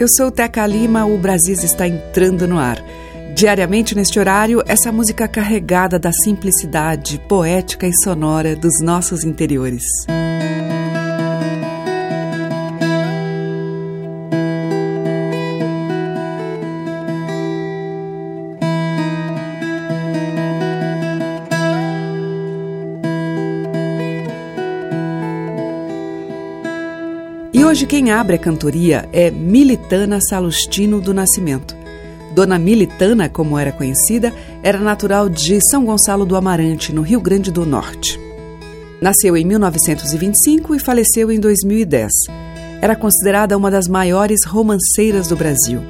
Eu 0.00 0.08
sou 0.08 0.30
Teca 0.30 0.66
Lima, 0.66 1.04
o 1.04 1.18
Brasis 1.18 1.62
está 1.62 1.86
entrando 1.86 2.48
no 2.48 2.58
ar. 2.58 2.82
Diariamente 3.34 3.94
neste 3.94 4.18
horário, 4.18 4.62
essa 4.66 4.90
música 4.90 5.28
carregada 5.28 5.98
da 5.98 6.10
simplicidade 6.10 7.18
poética 7.28 7.86
e 7.86 7.92
sonora 8.02 8.56
dos 8.56 8.80
nossos 8.80 9.24
interiores. 9.24 9.84
Hoje 27.80 27.86
quem 27.86 28.10
abre 28.10 28.36
a 28.36 28.38
cantoria 28.38 29.08
é 29.10 29.30
Militana 29.30 30.20
Salustino 30.20 31.00
do 31.00 31.14
Nascimento. 31.14 31.74
Dona 32.34 32.58
Militana, 32.58 33.26
como 33.26 33.58
era 33.58 33.72
conhecida, 33.72 34.34
era 34.62 34.78
natural 34.78 35.30
de 35.30 35.58
São 35.70 35.86
Gonçalo 35.86 36.26
do 36.26 36.36
Amarante, 36.36 36.92
no 36.92 37.00
Rio 37.00 37.22
Grande 37.22 37.50
do 37.50 37.64
Norte. 37.64 38.20
Nasceu 39.00 39.34
em 39.34 39.46
1925 39.46 40.74
e 40.74 40.78
faleceu 40.78 41.32
em 41.32 41.40
2010. 41.40 42.12
Era 42.82 42.94
considerada 42.94 43.56
uma 43.56 43.70
das 43.70 43.88
maiores 43.88 44.40
romanceiras 44.46 45.28
do 45.28 45.36
Brasil. 45.36 45.80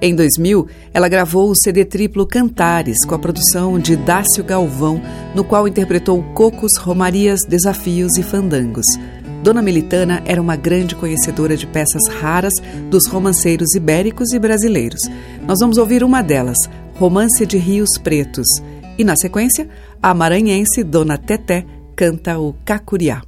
Em 0.00 0.14
2000, 0.14 0.68
ela 0.92 1.08
gravou 1.08 1.50
o 1.50 1.56
CD 1.56 1.84
triplo 1.84 2.28
Cantares, 2.28 3.04
com 3.04 3.14
a 3.16 3.18
produção 3.18 3.76
de 3.76 3.96
Dácio 3.96 4.44
Galvão, 4.44 5.02
no 5.34 5.42
qual 5.42 5.66
interpretou 5.66 6.22
cocos, 6.32 6.76
romarias, 6.78 7.40
desafios 7.48 8.16
e 8.18 8.22
fandangos. 8.22 8.86
Dona 9.44 9.60
Militana 9.60 10.22
era 10.24 10.40
uma 10.40 10.56
grande 10.56 10.94
conhecedora 10.96 11.54
de 11.54 11.66
peças 11.66 12.08
raras 12.18 12.54
dos 12.88 13.06
romanceiros 13.06 13.74
ibéricos 13.74 14.32
e 14.32 14.38
brasileiros. 14.38 15.02
Nós 15.46 15.58
vamos 15.60 15.76
ouvir 15.76 16.02
uma 16.02 16.22
delas, 16.22 16.56
Romance 16.94 17.44
de 17.44 17.58
Rios 17.58 17.98
Pretos. 18.02 18.46
E, 18.96 19.04
na 19.04 19.14
sequência, 19.14 19.68
a 20.02 20.14
maranhense 20.14 20.82
Dona 20.82 21.18
Teté 21.18 21.66
canta 21.94 22.38
o 22.38 22.54
Cacuriá. 22.64 23.20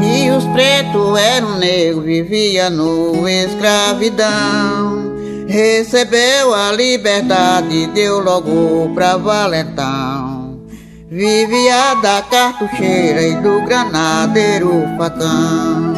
Rios 0.00 0.44
Pretos 0.46 1.16
era 1.16 1.46
um 1.46 1.56
negro, 1.56 2.00
vivia 2.00 2.68
no 2.68 3.28
escravidão. 3.28 5.14
Recebeu 5.46 6.52
a 6.52 6.72
liberdade, 6.72 7.86
deu 7.94 8.18
logo 8.18 8.92
pra 8.92 9.16
valentão. 9.16 10.23
Vivia 11.16 11.94
da 12.02 12.22
cartucheira 12.22 13.22
e 13.22 13.36
do 13.36 13.60
granadeiro 13.64 14.82
facão. 14.98 15.94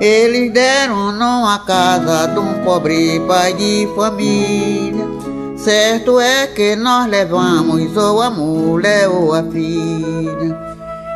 Eles 0.00 0.50
deram 0.50 1.12
numa 1.12 1.58
casa 1.58 2.28
de 2.28 2.38
um 2.38 2.64
pobre 2.64 3.20
pai 3.28 3.52
de 3.52 3.86
família. 3.94 5.04
Certo 5.54 6.18
é 6.18 6.46
que 6.46 6.74
nós 6.76 7.10
levamos 7.10 7.94
ou 7.94 8.22
a 8.22 8.30
mulher 8.30 9.06
ou 9.06 9.34
a 9.34 9.42
filha. 9.42 10.58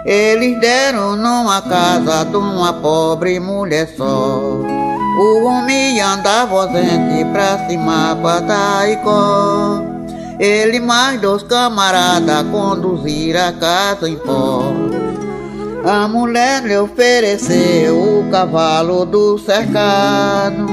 Eles 0.05 0.61
deram 0.61 1.17
numa 1.17 1.63
casa 1.63 2.23
de 2.27 2.37
uma 2.37 2.75
pobre 2.75 3.41
mulher 3.41 3.89
só. 3.97 4.05
O 4.05 5.45
homem 5.47 6.03
andava 6.03 6.55
ausente 6.55 7.25
pra 7.33 7.67
cima 7.67 8.15
pra 8.21 8.43
Taicó. 8.43 9.96
Ele 10.39 10.81
mais 10.81 11.21
dois 11.21 11.43
camaradas 11.43 12.43
conduziram 12.51 13.49
a 13.49 13.53
casa 13.53 14.09
em 14.09 14.17
pó. 14.17 14.65
A 15.85 16.07
mulher 16.09 16.63
lhe 16.63 16.77
ofereceu 16.77 17.97
o 17.97 18.31
cavalo 18.31 19.07
do 19.07 19.39
cercado. 19.39 20.67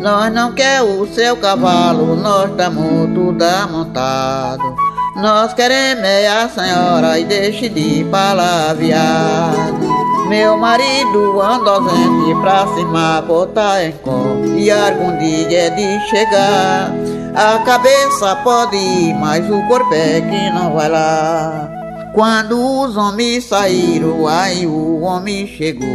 Nós 0.00 0.32
não 0.32 0.52
quer 0.54 0.80
o 0.80 1.06
seu 1.12 1.36
cavalo, 1.36 2.16
nós 2.16 2.50
estamos 2.50 3.12
tudo 3.12 3.42
amontado. 3.42 4.74
Nós 5.16 5.52
queremos 5.52 6.04
é 6.04 6.28
a 6.28 6.48
senhora 6.48 7.18
e 7.18 7.24
deixe 7.24 7.68
de 7.68 8.04
palavreado. 8.04 9.90
Meu 10.28 10.56
marido 10.56 11.42
anda 11.42 11.72
ausente 11.72 12.34
pra 12.40 12.66
cima, 12.74 13.20
botar 13.20 13.84
em 13.84 13.92
cor. 13.92 14.46
E 14.56 14.70
algum 14.70 15.18
dia 15.18 15.66
é 15.66 15.70
de 15.70 16.08
chegar. 16.08 17.09
A 17.34 17.58
cabeça 17.60 18.36
pode 18.36 18.76
ir, 18.76 19.14
mas 19.14 19.48
o 19.48 19.62
corpo 19.68 19.94
é 19.94 20.20
que 20.20 20.50
não 20.50 20.74
vai 20.74 20.88
lá. 20.88 21.70
Quando 22.12 22.58
os 22.58 22.96
homens 22.96 23.44
saíram, 23.44 24.26
aí 24.26 24.66
o 24.66 25.00
homem 25.02 25.46
chegou. 25.46 25.86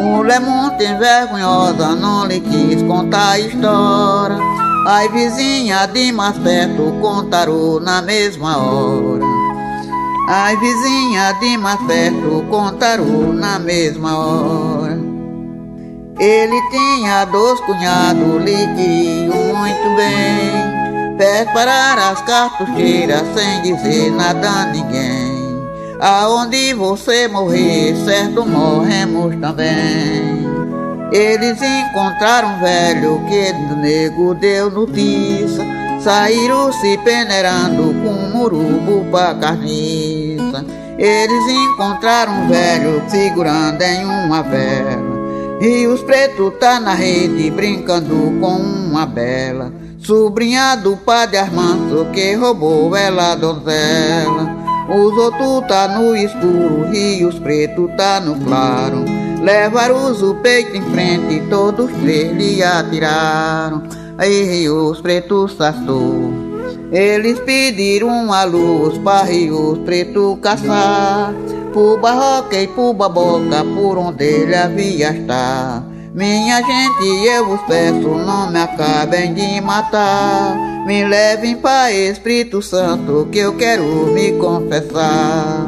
Mulher 0.00 0.40
muito 0.40 0.82
envergonhosa, 0.82 1.94
não 1.96 2.26
lhe 2.26 2.40
quis 2.40 2.80
contar 2.82 3.32
a 3.32 3.38
história. 3.40 4.38
Ai 4.86 5.08
vizinha 5.08 5.86
de 5.86 6.12
mais 6.12 6.38
perto 6.38 6.96
contaram 7.02 7.80
na 7.80 8.00
mesma 8.00 8.56
hora. 8.56 9.24
Ai 10.28 10.56
vizinha 10.56 11.32
de 11.40 11.58
mais 11.58 11.80
perto 11.82 12.46
contaram 12.48 13.32
na 13.32 13.58
mesma 13.58 14.16
hora. 14.16 14.79
Ele 16.20 16.60
tinha 16.68 17.24
dois 17.24 17.58
cunhados, 17.60 18.44
queriam 18.44 19.54
muito 19.56 19.96
bem. 19.96 21.16
Preparar 21.16 21.98
as 21.98 22.20
cartucheiras 22.20 23.22
sem 23.34 23.62
dizer 23.62 24.10
nada 24.10 24.46
a 24.46 24.66
ninguém. 24.66 25.40
Aonde 25.98 26.74
você 26.74 27.26
morrer, 27.26 27.96
certo 28.04 28.44
morremos 28.44 29.34
também. 29.36 30.46
Eles 31.10 31.58
encontraram 31.62 32.50
um 32.50 32.60
velho 32.60 33.24
que 33.26 33.52
do 33.54 33.76
nego 33.76 34.34
deu 34.34 34.70
notícia. 34.70 35.64
Saíram 36.02 36.70
se 36.70 36.98
peneirando 36.98 37.94
com 38.02 38.10
um 38.10 38.42
urubu 38.42 39.06
pra 39.10 39.34
carniça. 39.36 40.66
Eles 40.98 41.48
encontraram 41.48 42.42
um 42.42 42.48
velho 42.48 43.02
segurando 43.08 43.80
em 43.80 44.04
uma 44.04 44.42
vela. 44.42 45.09
E 45.60 45.86
os 45.86 46.02
pretos 46.02 46.54
tá 46.58 46.80
na 46.80 46.94
rede 46.94 47.50
brincando 47.50 48.32
com 48.40 48.56
uma 48.56 49.04
bela. 49.04 49.70
Sobrinha 49.98 50.74
do 50.74 50.96
padre 50.96 51.36
Armando 51.36 52.10
que 52.12 52.32
roubou 52.32 52.96
ela 52.96 53.34
donzela. 53.34 54.56
Os 54.88 55.16
outros 55.18 55.68
tá 55.68 55.86
no 55.86 56.16
escuro 56.16 56.88
e 56.94 57.22
os 57.26 57.38
pretos 57.38 57.90
tá 57.94 58.20
no 58.20 58.42
claro. 58.42 59.04
Levaram 59.42 60.10
o 60.10 60.34
peito 60.36 60.74
em 60.74 60.82
frente, 60.82 61.42
todos 61.50 61.90
três 62.00 62.32
lhe 62.32 62.62
atiraram. 62.62 63.82
Aí 64.16 64.66
os 64.68 64.98
pretos 65.02 65.56
sastou. 65.56 66.49
Eles 66.92 67.38
pediram 67.40 68.32
a 68.32 68.42
luz 68.44 68.98
para 68.98 69.30
os 69.30 69.78
pretos 69.78 70.38
caçar. 70.42 71.32
Por 71.72 72.00
barroca 72.00 72.60
e 72.60 72.66
por 72.66 72.94
baboca, 72.94 73.64
por 73.76 73.96
onde 73.96 74.24
ele 74.24 74.56
havia 74.56 75.12
estar. 75.12 75.84
Minha 76.12 76.60
gente, 76.60 77.26
eu 77.26 77.46
vos 77.46 77.60
peço, 77.68 78.08
não 78.08 78.50
me 78.50 78.60
acabem 78.60 79.32
de 79.32 79.60
matar. 79.60 80.56
Me 80.84 81.04
levem 81.04 81.56
para 81.56 81.92
Espírito 81.92 82.60
Santo, 82.60 83.28
que 83.30 83.38
eu 83.38 83.56
quero 83.56 83.84
me 84.12 84.32
confessar. 84.32 85.64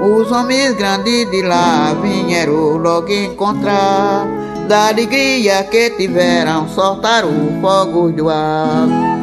Os 0.00 0.30
homens 0.30 0.76
grandes 0.76 1.28
de 1.32 1.42
lá 1.42 1.92
vieram 2.00 2.76
logo 2.76 3.10
encontrar. 3.12 4.28
Da 4.68 4.88
alegria 4.88 5.64
que 5.64 5.90
tiveram, 5.90 6.68
soltaram 6.68 7.28
o 7.30 7.60
fogo 7.60 8.12
do 8.12 8.28
ar. 8.28 9.21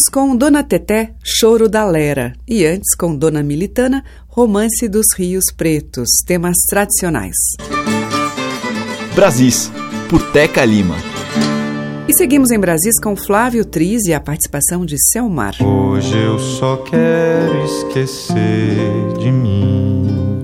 Ouvimos 0.00 0.08
com 0.10 0.34
Dona 0.34 0.62
Teté, 0.62 1.12
Choro 1.22 1.68
da 1.68 1.84
Lera, 1.84 2.32
e 2.48 2.64
antes 2.64 2.94
com 2.96 3.14
Dona 3.14 3.42
Militana, 3.42 4.02
Romance 4.28 4.88
dos 4.88 5.06
Rios 5.14 5.44
Pretos, 5.54 6.08
temas 6.26 6.56
tradicionais. 6.70 7.34
Brasis, 9.14 9.70
por 10.08 10.22
Teca 10.32 10.64
Lima. 10.64 10.96
E 12.08 12.14
seguimos 12.14 12.50
em 12.50 12.58
Brasis 12.58 12.98
com 13.02 13.14
Flávio 13.14 13.64
Triz 13.64 14.06
e 14.06 14.14
a 14.14 14.20
participação 14.20 14.86
de 14.86 14.96
Selmar. 15.10 15.54
Hoje 15.62 16.16
eu 16.16 16.38
só 16.38 16.78
quero 16.78 17.64
esquecer 17.64 19.18
de 19.18 19.30
mim 19.30 20.42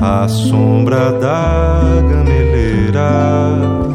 a 0.00 0.26
sombra 0.28 1.12
da 1.12 1.82
gameleira 2.10 3.88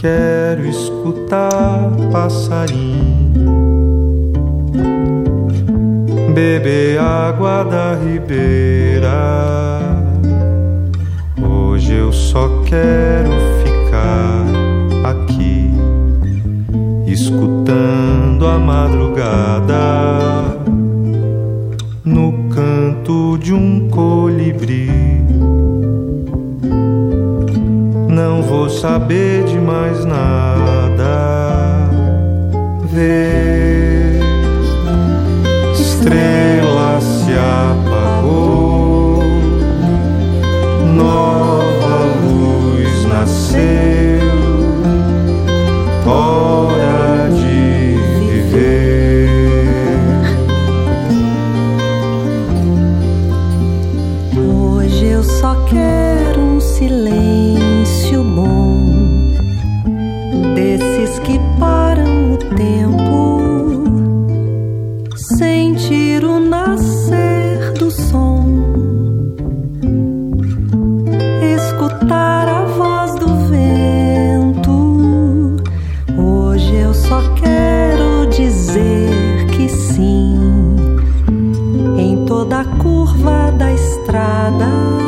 quero 0.00 0.66
escutar 0.66 1.90
passarinho 2.10 3.19
beber 6.40 6.98
água 6.98 7.62
da 7.64 7.94
ribeira. 7.94 9.10
Hoje 11.38 11.92
eu 11.92 12.10
só 12.10 12.62
quero 12.64 13.30
ficar 13.62 14.46
aqui 15.04 15.70
escutando 17.06 18.46
a 18.46 18.58
madrugada 18.58 19.76
no 22.04 22.48
canto 22.48 23.36
de 23.36 23.52
um 23.52 23.88
colibri 23.90 24.88
não 28.08 28.42
vou 28.42 28.70
saber 28.70 29.44
de 29.44 29.58
mais 29.58 30.04
nada. 30.06 31.90
Ver 32.92 33.79
estrela 36.00 36.98
se 37.00 37.32
apagou, 37.34 39.22
nova 40.94 42.04
luz 42.24 43.04
nasceu. 43.04 43.99
Por 82.48 83.08
amar 83.10 83.54
até 83.54 83.76
sonhando. 83.76 85.00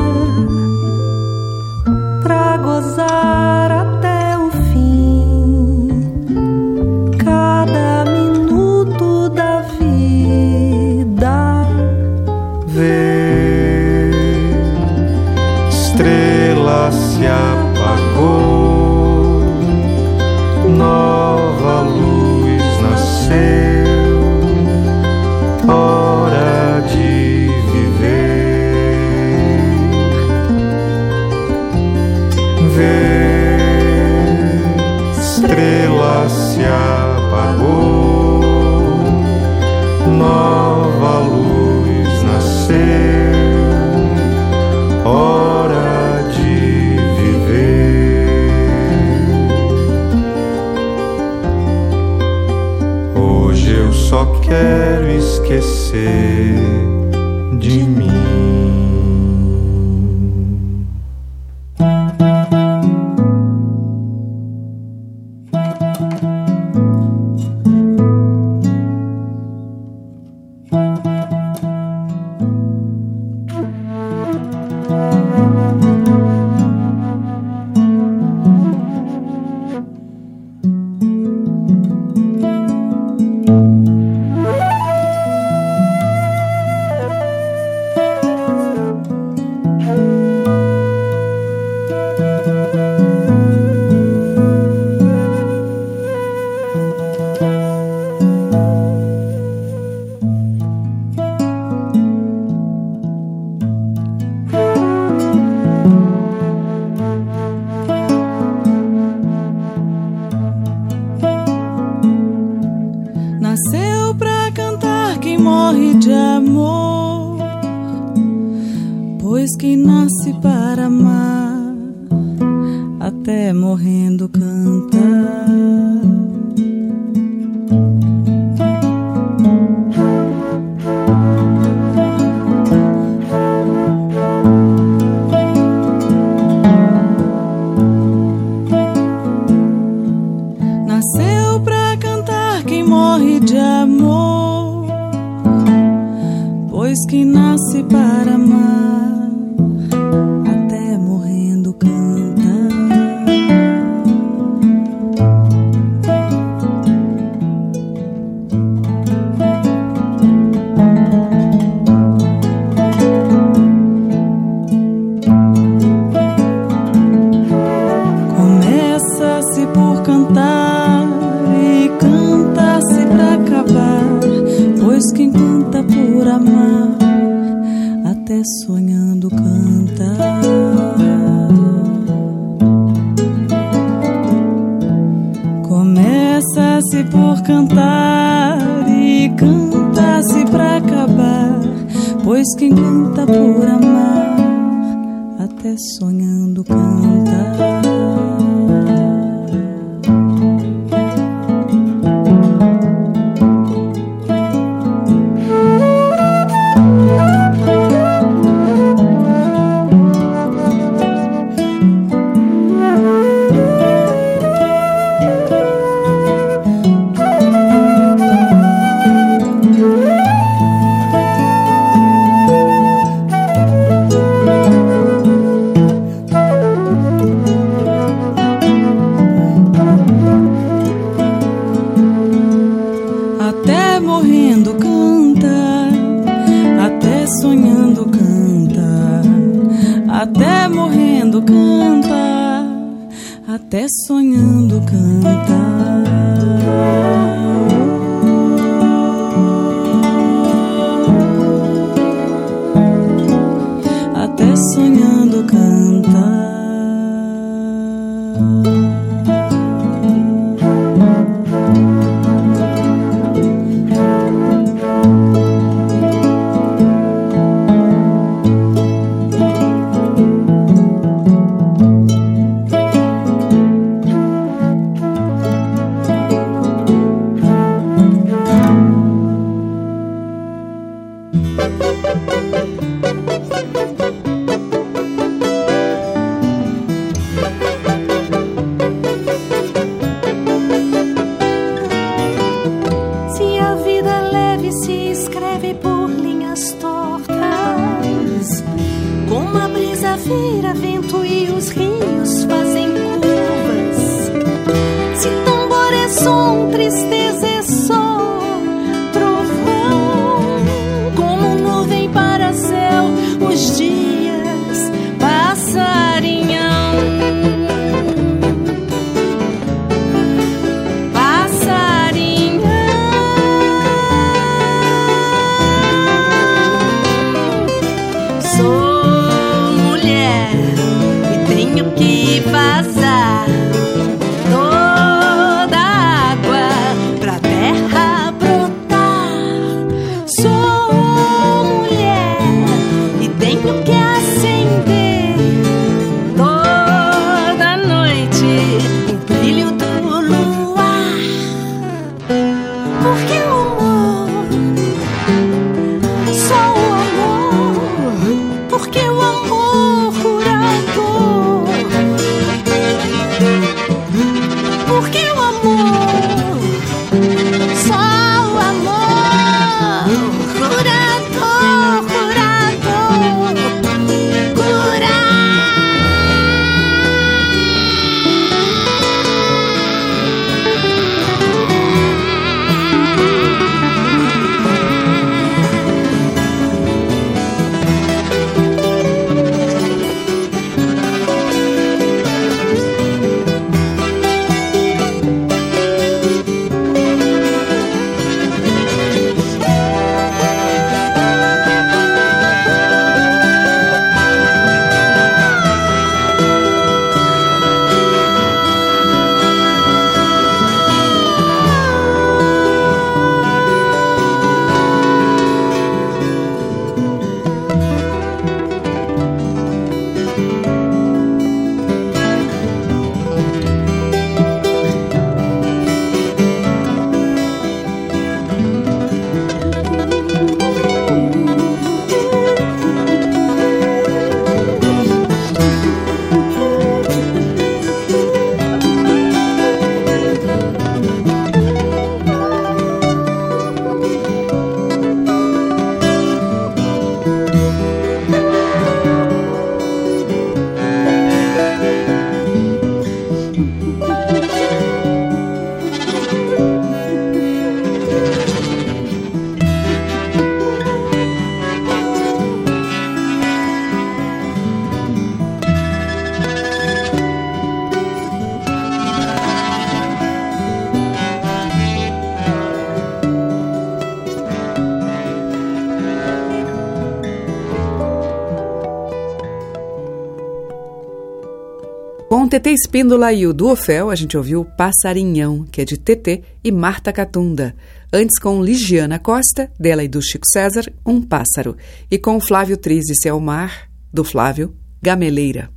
TT 482.53 482.71
Espíndola 482.71 483.33
e 483.33 483.47
o 483.47 483.55
Duofel, 483.55 484.11
a 484.11 484.15
gente 484.15 484.37
ouviu 484.37 484.63
Passarinhão, 484.63 485.65
que 485.73 485.81
é 485.81 485.87
de 485.87 485.97
TT 485.97 486.43
e 486.63 486.71
Marta 486.71 487.11
Catunda. 487.11 487.75
Antes 488.13 488.39
com 488.39 488.63
Ligiana 488.63 489.19
Costa, 489.19 489.73
dela 489.81 490.05
e 490.05 490.09
do 490.09 490.21
Chico 490.21 490.47
César, 490.47 490.93
Um 491.07 491.23
Pássaro. 491.23 491.79
E 492.11 492.19
com 492.19 492.39
Flávio 492.39 492.77
Tris 492.77 493.09
e 493.09 493.15
Selmar, 493.15 493.89
do 494.13 494.23
Flávio, 494.23 494.75
Gameleira. 495.01 495.71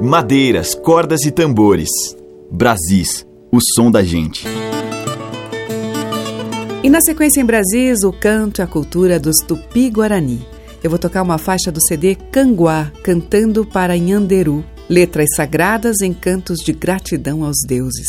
Madeiras, 0.00 0.74
cordas 0.74 1.24
e 1.26 1.30
tambores. 1.30 1.88
Brasis, 2.50 3.24
o 3.52 3.60
som 3.60 3.88
da 3.88 4.02
gente. 4.02 4.44
E 6.82 6.90
na 6.90 7.00
sequência 7.00 7.40
em 7.40 7.44
Brasis, 7.44 8.02
o 8.02 8.12
canto 8.12 8.60
e 8.60 8.62
a 8.62 8.66
cultura 8.66 9.20
dos 9.20 9.36
Tupi-Guarani. 9.46 10.44
Eu 10.82 10.90
vou 10.90 10.98
tocar 10.98 11.22
uma 11.22 11.38
faixa 11.38 11.70
do 11.70 11.80
CD 11.80 12.16
Canguá, 12.16 12.90
cantando 13.04 13.64
para 13.64 13.96
Nhanderu, 13.96 14.64
letras 14.88 15.28
sagradas 15.36 16.00
em 16.00 16.12
cantos 16.12 16.58
de 16.58 16.72
gratidão 16.72 17.44
aos 17.44 17.58
deuses. 17.64 18.08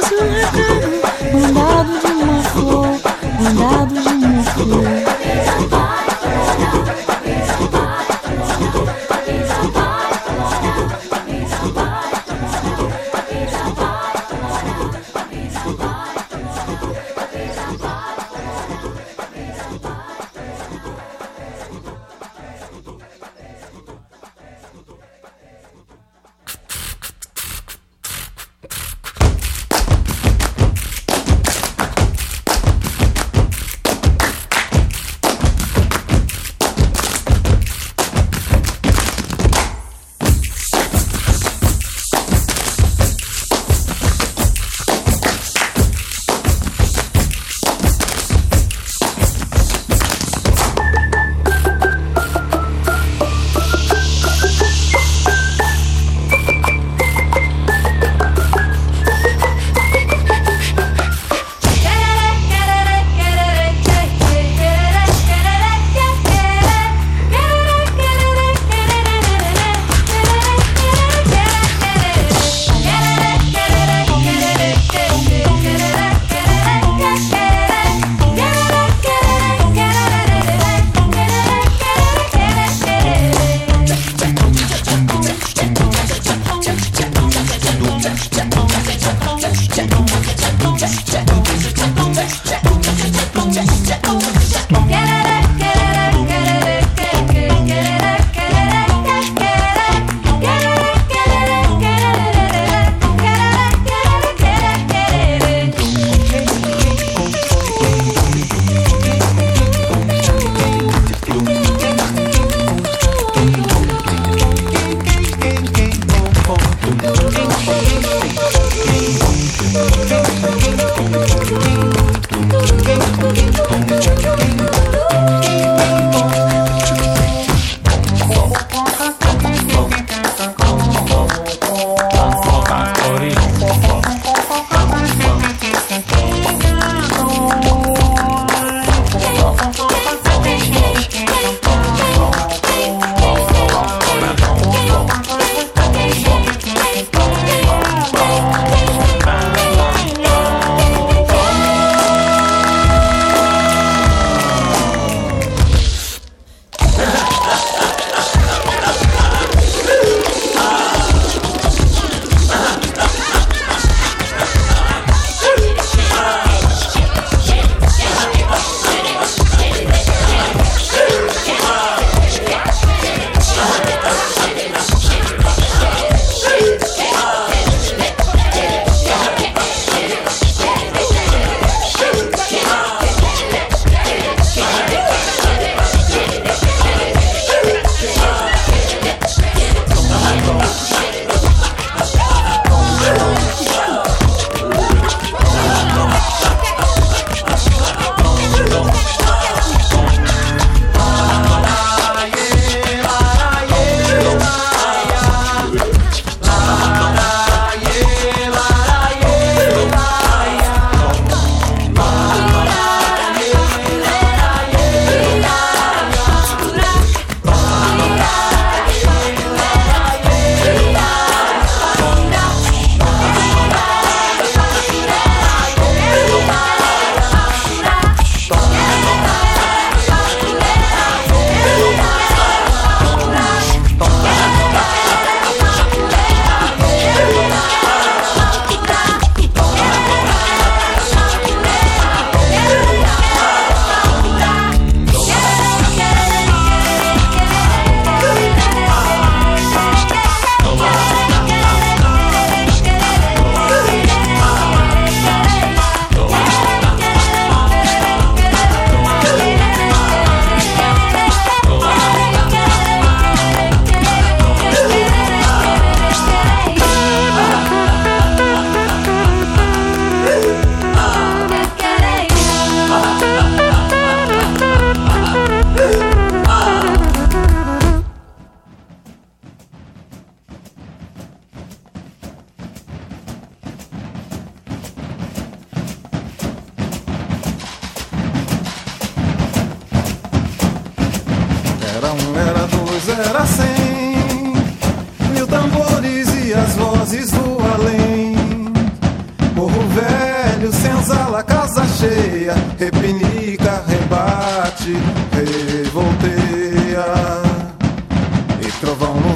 Cause 0.00 0.37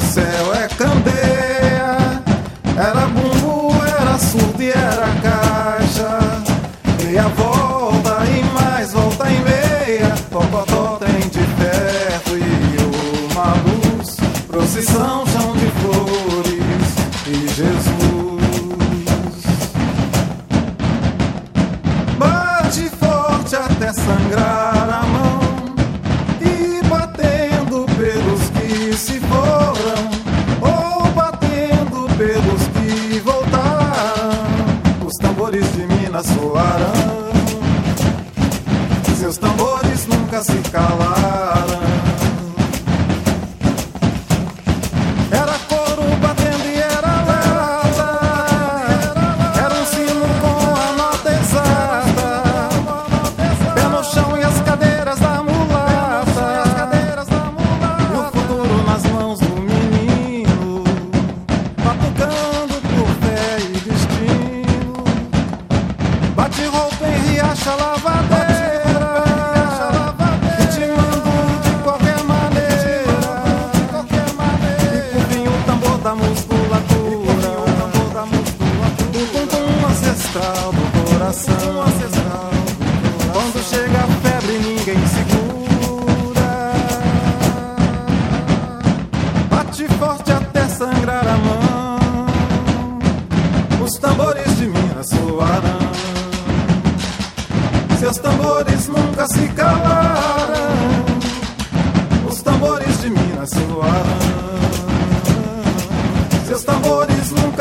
céu 0.02 0.54
é 0.54 0.61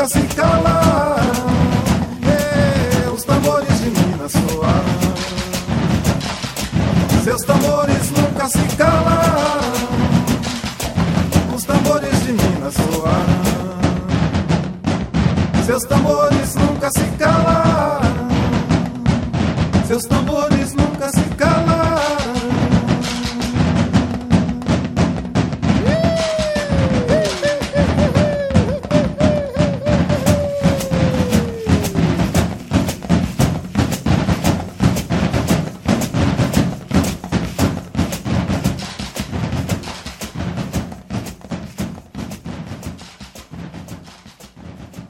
nunca 0.02 0.08
se 0.08 0.26
cala. 0.34 0.71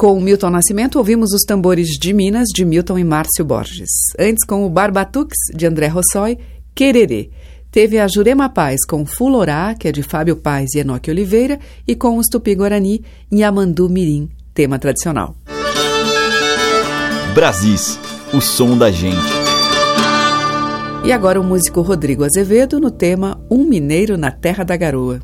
com 0.03 0.19
o 0.19 0.21
Milton 0.21 0.51
Nascimento, 0.51 0.99
ouvimos 0.99 1.31
os 1.31 1.43
tambores 1.43 1.87
de 1.91 2.13
Minas, 2.13 2.49
de 2.53 2.65
Milton 2.65 2.99
e 2.99 3.05
Márcio 3.05 3.45
Borges. 3.45 3.89
Antes, 4.19 4.45
com 4.45 4.67
o 4.67 4.69
Barbatux, 4.69 5.33
de 5.55 5.65
André 5.65 5.87
Rossoi, 5.87 6.39
Quererê. 6.75 7.31
Teve 7.71 8.01
a 8.01 8.09
Jurema 8.09 8.49
Paz 8.49 8.85
com 8.85 9.07
Fulorá, 9.07 9.77
que 9.79 9.87
é 9.87 9.93
de 9.93 10.03
Fábio 10.03 10.35
Paz 10.35 10.75
e 10.75 10.81
Enoque 10.81 11.09
Oliveira, 11.09 11.61
e 11.87 11.95
com 11.95 12.19
os 12.19 12.27
Tupi-Guarani, 12.27 13.05
Nhamandu 13.31 13.89
Mirim, 13.89 14.29
tema 14.53 14.77
tradicional. 14.77 15.37
Brasis, 17.33 17.97
o 18.35 18.41
som 18.41 18.77
da 18.77 18.91
gente. 18.91 19.21
E 21.05 21.13
agora 21.13 21.41
o 21.41 21.45
músico 21.45 21.81
Rodrigo 21.81 22.25
Azevedo 22.25 22.81
no 22.81 22.91
tema 22.91 23.41
Um 23.49 23.65
Mineiro 23.65 24.19
na 24.19 24.33
Terra 24.33 24.65
da 24.65 24.77
Garoa. 24.77 25.21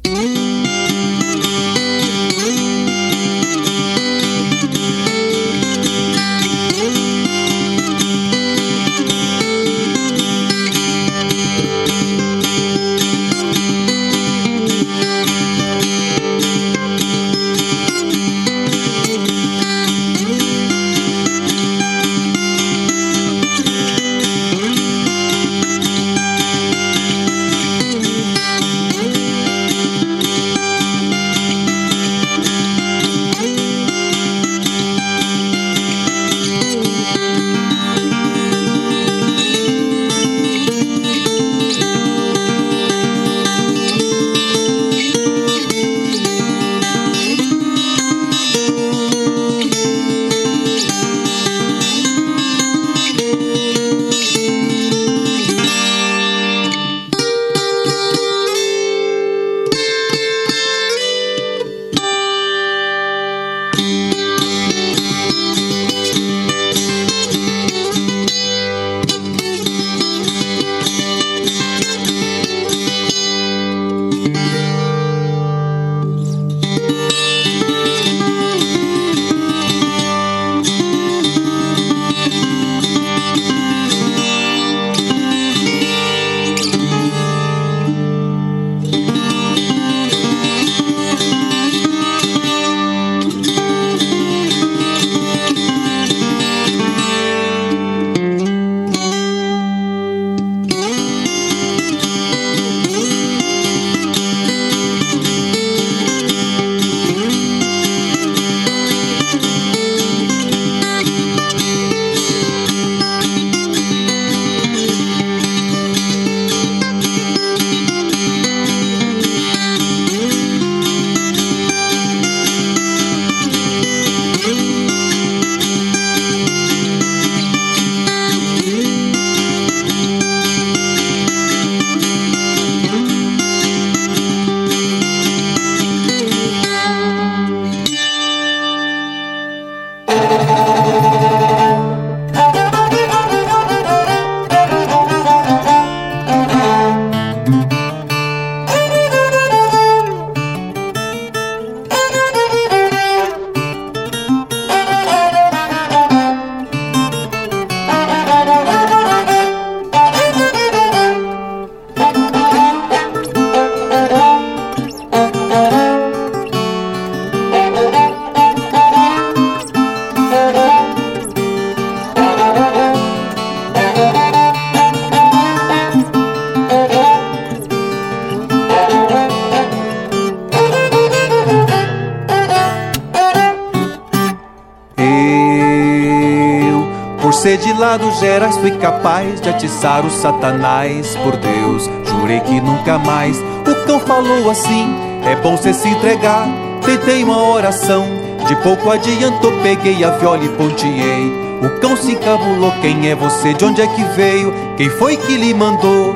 Gerais 188.48 188.56
fui 188.56 188.70
capaz 188.72 189.40
de 189.40 189.50
atiçar 189.50 190.06
o 190.06 190.10
satanás. 190.10 191.16
Por 191.16 191.36
Deus, 191.36 191.88
jurei 192.04 192.40
que 192.40 192.60
nunca 192.60 192.98
mais. 192.98 193.36
O 193.38 193.86
cão 193.86 194.00
falou 194.00 194.50
assim: 194.50 194.94
é 195.24 195.36
bom 195.36 195.56
você 195.56 195.74
se 195.74 195.88
entregar. 195.88 196.48
Tentei 196.84 197.22
uma 197.24 197.42
oração, 197.50 198.06
de 198.46 198.56
pouco 198.56 198.90
adiantou, 198.90 199.52
peguei 199.62 200.02
a 200.02 200.10
viola 200.10 200.44
e 200.44 200.48
ponteei. 200.50 201.32
O 201.62 201.80
cão 201.80 201.96
se 201.96 202.12
encabulou: 202.12 202.72
quem 202.80 203.10
é 203.10 203.14
você? 203.14 203.52
De 203.52 203.64
onde 203.64 203.82
é 203.82 203.86
que 203.86 204.04
veio? 204.16 204.52
Quem 204.76 204.88
foi 204.88 205.16
que 205.16 205.36
lhe 205.36 205.52
mandou? 205.52 206.14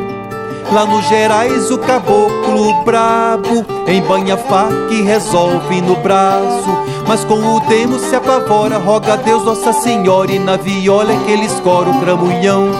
Lá 0.73 0.87
no 0.87 1.03
Gerais 1.03 1.71
o 1.71 1.77
caboclo 1.77 2.83
brabo 2.85 3.67
Embanha 3.87 4.39
faca 4.39 4.73
e 4.91 5.03
resolve 5.03 5.83
no 5.83 5.97
braço 5.97 6.71
Mas 7.13 7.27
com 7.27 7.35
o 7.35 7.61
demo 7.69 7.99
se 7.99 8.17
apavora 8.17 8.79
Roga 8.79 9.13
a 9.13 9.17
Deus 9.17 9.45
Nossa 9.45 9.71
Senhora 9.71 10.33
E 10.33 10.39
na 10.39 10.57
viola 10.57 11.13
é 11.13 11.17
que 11.27 11.31
ele 11.31 11.45
escora 11.45 11.91
o 11.91 12.01
cramunhão 12.01 12.71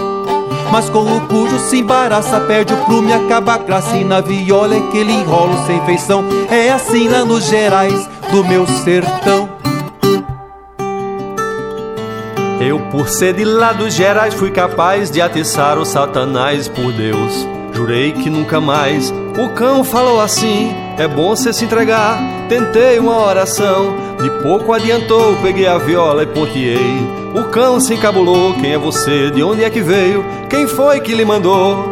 Mas 0.71 0.89
com 0.89 1.01
o 1.01 1.21
cujo 1.29 1.59
se 1.59 1.81
embaraça 1.81 2.41
Perde 2.41 2.73
o 2.73 2.79
plume, 2.87 3.13
acaba 3.13 3.53
a 3.53 3.59
graça 3.59 3.95
E 3.95 4.05
na 4.05 4.23
viola 4.23 4.75
é 4.75 4.81
que 4.91 4.97
ele 4.97 5.13
enrola 5.13 5.67
sem 5.67 5.85
feição 5.85 6.25
É 6.51 6.71
assim 6.71 7.09
lá 7.09 7.27
nos 7.27 7.45
Gerais 7.45 8.09
do 8.31 8.43
meu 8.43 8.67
sertão 8.67 9.51
eu, 12.61 12.79
por 12.93 13.09
ser 13.09 13.35
de 13.35 13.45
lá 13.45 13.73
dos 13.73 13.93
Gerais, 13.93 14.35
fui 14.35 14.53
capaz 14.53 15.11
de 15.11 15.21
atiçar 15.21 15.79
o 15.79 15.85
Satanás 15.85 16.69
por 16.69 16.93
Deus. 16.93 17.45
Jurei 17.73 18.13
que 18.13 18.31
nunca 18.31 18.61
mais. 18.61 19.13
O 19.37 19.49
cão 19.57 19.83
falou 19.83 20.21
assim: 20.21 20.73
é 20.97 21.09
bom 21.09 21.31
você 21.31 21.53
se 21.53 21.65
entregar. 21.65 22.21
Tentei 22.49 23.01
uma 23.01 23.19
oração, 23.19 23.97
de 24.23 24.31
pouco 24.43 24.73
adiantou. 24.73 25.37
Peguei 25.43 25.67
a 25.67 25.79
viola 25.79 26.23
e 26.23 26.27
ponteei. 26.27 27.07
O 27.35 27.45
cão 27.45 27.81
se 27.81 27.95
encabulou: 27.95 28.55
quem 28.55 28.73
é 28.73 28.79
você? 28.79 29.31
De 29.31 29.43
onde 29.43 29.65
é 29.65 29.71
que 29.71 29.81
veio? 29.81 30.25
Quem 30.49 30.67
foi 30.67 31.01
que 31.01 31.15
lhe 31.15 31.25
mandou? 31.25 31.85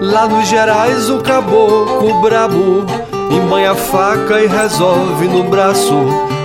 Lá 0.00 0.28
nos 0.28 0.48
Gerais, 0.48 1.10
o 1.10 1.20
caboclo 1.20 2.20
brabo 2.20 2.86
embanha 3.30 3.72
a 3.72 3.74
faca 3.74 4.40
e 4.40 4.46
resolve 4.46 5.26
no 5.26 5.44
braço. 5.44 5.94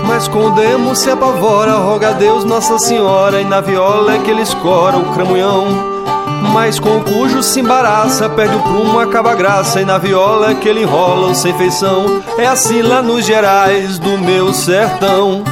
Mas 0.06 0.28
com 0.28 0.48
o 0.48 0.52
demo 0.52 0.96
se 0.96 1.10
apavora, 1.10 1.74
roga 1.74 2.10
a 2.10 2.14
Deus 2.14 2.44
Nossa 2.44 2.78
Senhora, 2.78 3.42
e 3.42 3.46
na 3.46 3.62
viola 3.62 4.16
é 4.16 4.20
que 4.20 4.30
ele 4.30 4.42
escora 4.42 4.98
o 4.98 5.14
cramunhão. 5.14 5.93
Mas 6.54 6.80
com 6.80 6.98
o 6.98 7.04
cujo 7.04 7.42
se 7.42 7.60
embaraça, 7.60 8.30
perde 8.30 8.56
o 8.56 8.62
prumo, 8.62 9.00
acaba 9.00 9.32
a 9.32 9.36
graça 9.36 9.82
E 9.82 9.86
na 9.86 9.98
viola 9.98 10.54
que 10.54 10.70
ele 10.70 10.84
enrola 10.84 11.34
sem 11.34 11.52
feição 11.58 12.22
É 12.38 12.46
assim 12.46 12.84
lá 12.84 13.02
nos 13.02 13.26
Gerais 13.26 13.98
do 13.98 14.18
meu 14.20 14.54
sertão. 14.54 15.44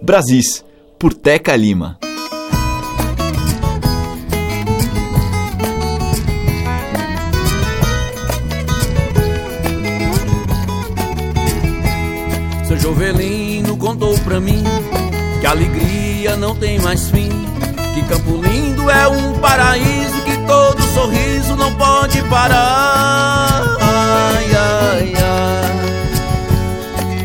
Brasis, 0.00 0.64
por 0.98 1.14
Teca 1.14 1.54
Lima. 1.54 1.98
Jovelino 12.82 12.92
contou 12.92 13.21
pra 14.32 14.40
mim 14.40 14.64
que 15.40 15.46
alegria 15.46 16.36
não 16.38 16.56
tem 16.56 16.80
mais 16.80 17.10
fim. 17.10 17.28
Que 17.92 18.02
Campo 18.04 18.40
Lindo 18.40 18.90
é 18.90 19.06
um 19.06 19.34
paraíso 19.34 20.22
que 20.24 20.38
todo 20.46 20.82
sorriso 20.94 21.54
não 21.54 21.70
pode 21.74 22.22
parar. 22.22 23.62
Ai, 23.78 24.46
ai, 24.54 25.12
ai. 25.18 25.72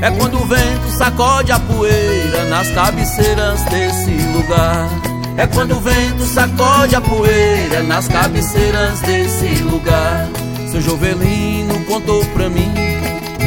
É 0.01 0.11
quando 0.11 0.41
o 0.41 0.45
vento 0.45 0.89
sacode 0.97 1.53
a 1.53 1.59
poeira 1.59 2.43
nas 2.49 2.69
cabeceiras 2.71 3.63
desse 3.63 4.11
lugar. 4.33 4.89
É 5.37 5.47
quando 5.47 5.77
o 5.77 5.79
vento 5.79 6.25
sacode 6.25 6.93
a 6.93 6.99
poeira 6.99 7.83
nas 7.83 8.09
cabeceiras 8.09 8.99
desse 8.99 9.63
lugar. 9.63 10.27
Seu 10.69 10.81
Jovelino 10.81 11.85
contou 11.85 12.25
pra 12.25 12.49
mim 12.49 12.86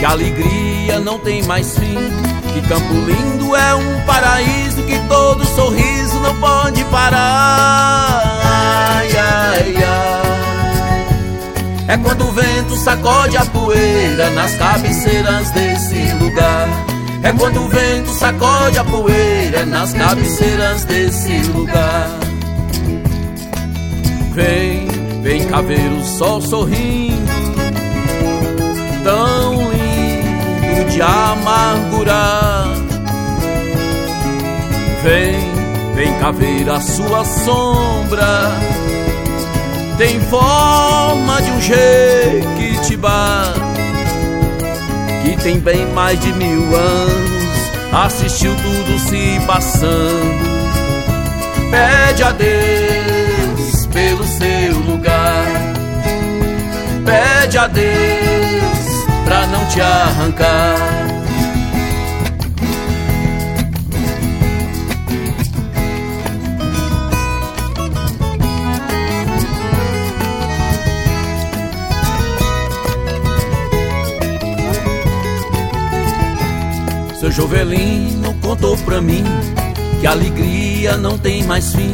que 0.01 0.07
alegria 0.07 0.99
não 0.99 1.19
tem 1.19 1.43
mais 1.43 1.79
fim. 1.79 1.99
Que 2.55 2.63
Campo 2.67 2.95
Lindo 2.95 3.55
é 3.55 3.75
um 3.75 4.01
paraíso 4.07 4.83
que 4.85 4.99
todo 5.07 5.45
sorriso 5.45 6.19
não 6.21 6.35
pode 6.41 6.83
parar. 6.87 8.41
Ai, 8.43 9.11
ai, 9.17 9.75
ai. 9.77 10.21
É 11.87 11.99
quando 11.99 12.27
o 12.27 12.33
vento 12.33 12.77
sacode 12.77 13.37
a 13.37 13.45
poeira 13.45 14.31
nas 14.31 14.55
cabeceiras 14.55 15.51
desse 15.51 16.13
lugar. 16.15 16.69
É 17.23 17.33
quando 17.33 17.63
o 17.63 17.69
vento 17.69 18.11
sacode 18.15 18.79
a 18.79 18.85
poeira 18.85 19.67
nas 19.67 19.93
cabeceiras 19.93 20.85
desse 20.85 21.43
lugar. 21.49 22.09
Vem, 24.33 24.89
vem 25.23 25.45
cá 25.47 25.61
ver 25.61 25.91
o 25.93 26.03
sol 26.05 26.41
sorrindo, 26.41 27.30
Vem, 35.03 35.95
vem 35.95 36.19
cá 36.19 36.31
ver 36.31 36.69
a 36.69 36.81
sua 36.81 37.25
sombra. 37.25 38.51
Tem 39.97 40.21
forma 40.21 41.41
de 41.43 41.51
um 41.51 41.61
jequitibá 41.61 43.53
que 45.23 45.37
tem 45.43 45.59
bem 45.59 45.87
mais 45.93 46.21
de 46.21 46.33
mil 46.35 46.77
anos. 46.77 47.41
Assistiu 47.93 48.55
tudo 48.57 48.99
se 48.99 49.41
passando. 49.47 50.51
Pede 51.71 52.23
a 52.23 52.33
Deus 52.33 53.87
pelo 53.87 54.25
seu 54.25 54.79
lugar. 54.87 55.47
Pede 57.05 57.59
a 57.59 57.67
Deus 57.67 59.05
pra 59.25 59.47
não 59.47 59.65
te 59.67 59.81
arrancar. 59.81 61.20
Seu 77.21 77.31
Jovelino 77.31 78.35
contou 78.41 78.75
pra 78.79 78.99
mim 78.99 79.23
que 80.01 80.07
alegria 80.07 80.97
não 80.97 81.19
tem 81.19 81.43
mais 81.43 81.75
fim. 81.75 81.93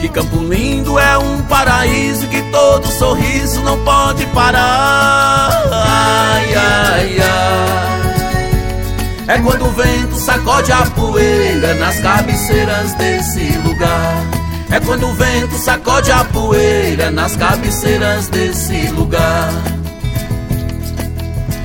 Que 0.00 0.08
Campo 0.08 0.38
Lindo 0.38 0.98
é 0.98 1.18
um 1.18 1.42
paraíso 1.42 2.26
que 2.28 2.40
todo 2.50 2.86
sorriso 2.86 3.60
não 3.60 3.78
pode 3.84 4.24
parar. 4.28 5.50
Ai, 5.70 6.54
ai, 6.54 7.18
ai. 7.20 9.36
É 9.36 9.40
quando 9.42 9.66
o 9.66 9.70
vento 9.70 10.16
sacode 10.16 10.72
a 10.72 10.86
poeira 10.86 11.74
nas 11.74 12.00
cabeceiras 12.00 12.94
desse 12.94 13.58
lugar. 13.58 14.24
É 14.70 14.80
quando 14.80 15.06
o 15.06 15.12
vento 15.12 15.58
sacode 15.58 16.10
a 16.10 16.24
poeira 16.24 17.10
nas 17.10 17.36
cabeceiras 17.36 18.28
desse 18.28 18.86
lugar. 18.92 19.52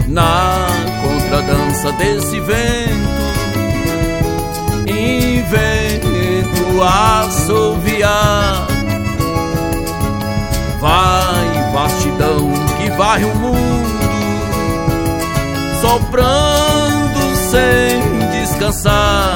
Na 0.05 0.67
contradança 1.29 1.91
desse 1.93 2.39
vento, 2.39 3.09
invento 4.87 6.81
assoviar. 6.81 8.67
Vai, 10.79 11.71
vastidão 11.71 12.51
que 12.77 12.89
varre 12.91 13.25
o 13.25 13.35
mundo 13.35 13.99
soprando 15.81 17.35
sem 17.51 18.01
descansar. 18.31 19.35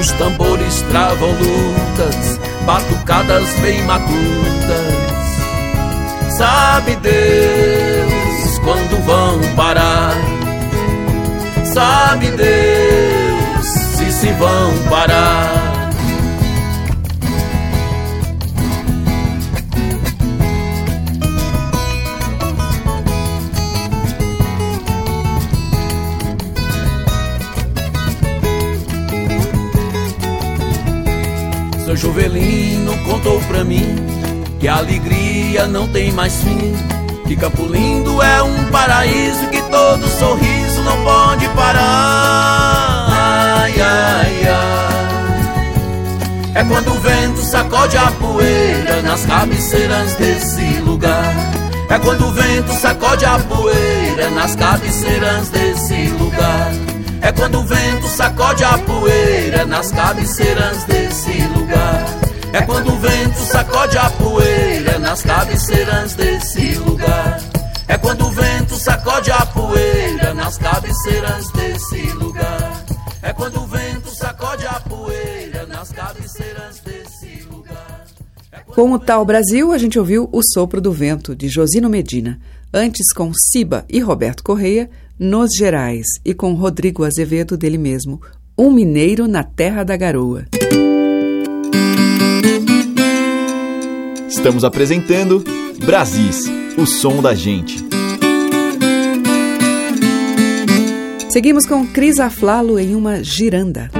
Os 0.00 0.10
tambores 0.12 0.82
travam 0.90 1.30
lutas, 1.30 2.40
batucadas 2.64 3.48
bem 3.60 3.82
matutas. 3.82 4.16
Sabe 6.38 6.96
Deus 6.96 7.85
se 14.26 14.32
vão 14.32 14.72
parar? 14.90 15.90
Seu 31.84 31.96
Jovelino 31.96 32.98
contou 33.04 33.38
pra 33.42 33.62
mim 33.62 33.94
que 34.58 34.66
a 34.66 34.78
alegria 34.78 35.68
não 35.68 35.86
tem 35.86 36.10
mais 36.10 36.34
fim. 36.42 36.74
Que 37.28 37.36
Campo 37.36 37.64
Lindo 37.64 38.20
é 38.22 38.42
um 38.42 38.64
paraíso 38.70 39.48
que 39.50 39.62
todo 39.62 40.08
sorriso 40.08 40.82
não 40.82 41.04
pode 41.04 41.48
parar. 41.50 42.75
Ai, 43.80 44.48
ai. 44.48 44.96
É 46.54 46.64
quando 46.64 46.90
o 46.90 47.00
vento 47.00 47.42
sacode 47.42 47.96
a 47.98 48.10
poeira 48.12 49.02
nas 49.02 49.26
cabeceiras 49.26 50.14
desse 50.14 50.80
lugar. 50.80 51.34
É 51.90 51.98
quando 51.98 52.26
o 52.26 52.32
vento 52.32 52.72
sacode 52.72 53.24
a 53.24 53.38
poeira 53.38 54.30
nas 54.30 54.56
cabeceiras 54.56 55.48
desse 55.50 56.08
lugar. 56.18 56.72
É 57.20 57.32
quando 57.32 57.60
o 57.60 57.66
vento 57.66 58.08
sacode 58.08 58.64
a 58.64 58.78
poeira 58.78 59.66
nas 59.66 59.92
cabeceiras 59.92 60.84
desse 60.84 61.42
lugar. 61.54 62.04
É 62.52 62.62
quando 62.62 62.92
o 62.92 62.98
vento 62.98 63.38
sacode 63.52 63.98
a 63.98 64.10
poeira 64.10 64.98
nas 64.98 65.22
cabeceiras 65.22 66.14
desse 66.14 66.74
lugar. 66.76 67.38
É 67.86 67.98
quando 67.98 68.26
o 68.26 68.30
vento 68.30 68.76
sacode 68.76 69.30
a 69.30 69.44
poeira 69.46 70.32
nas 70.34 70.56
cabeceiras 70.56 71.50
desse 71.50 72.00
lugar. 72.12 72.72
É 73.22 73.32
quando 73.32 73.65
Com 78.76 78.92
o 78.92 78.98
Tal 78.98 79.24
Brasil, 79.24 79.72
a 79.72 79.78
gente 79.78 79.98
ouviu 79.98 80.28
O 80.30 80.42
Sopro 80.42 80.82
do 80.82 80.92
Vento, 80.92 81.34
de 81.34 81.48
Josino 81.48 81.88
Medina. 81.88 82.38
Antes, 82.70 83.10
com 83.14 83.32
Siba 83.32 83.86
e 83.88 84.00
Roberto 84.00 84.44
Correia, 84.44 84.90
Nos 85.18 85.52
Gerais. 85.56 86.04
E 86.22 86.34
com 86.34 86.52
Rodrigo 86.52 87.02
Azevedo, 87.02 87.56
dele 87.56 87.78
mesmo, 87.78 88.20
Um 88.56 88.70
Mineiro 88.70 89.26
na 89.26 89.42
Terra 89.42 89.82
da 89.82 89.96
Garoa. 89.96 90.44
Estamos 94.28 94.62
apresentando 94.62 95.42
Brasis, 95.82 96.44
o 96.76 96.84
som 96.84 97.22
da 97.22 97.34
gente. 97.34 97.82
Seguimos 101.30 101.64
com 101.64 101.86
Cris 101.86 102.20
Aflalo 102.20 102.78
em 102.78 102.94
uma 102.94 103.24
giranda. 103.24 103.90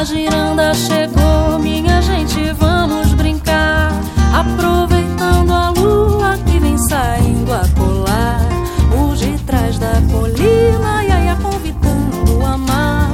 A 0.00 0.04
giranda 0.04 0.72
chegou, 0.72 1.58
minha 1.58 2.00
gente, 2.00 2.54
vamos 2.54 3.12
brincar. 3.12 3.92
Aproveitando 4.32 5.52
a 5.52 5.68
lua 5.78 6.38
que 6.38 6.58
vem 6.58 6.78
saindo 6.78 7.52
a 7.52 7.68
colar. 7.78 8.40
O 8.98 9.14
de 9.14 9.36
trás 9.44 9.78
da 9.78 10.00
colina, 10.10 11.04
ia, 11.04 11.24
ia 11.24 11.36
convidando 11.36 12.46
a 12.46 12.52
amar. 12.52 13.10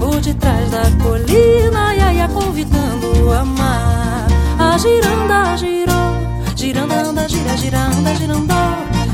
O 0.00 0.20
de 0.20 0.32
trás 0.34 0.70
da 0.70 0.84
colina, 1.02 1.96
ia, 1.96 2.12
ia 2.12 2.28
convidando 2.28 3.32
a 3.32 3.40
amar. 3.40 4.26
A 4.56 4.78
giranda 4.78 5.56
girou, 5.56 6.14
giranda 6.54 6.94
anda, 6.94 7.28
gira, 7.28 7.56
giranda, 7.56 8.14
girandou. 8.14 8.56